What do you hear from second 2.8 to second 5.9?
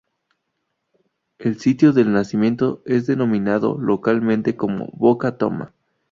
es denominado localmente como Boca Toma.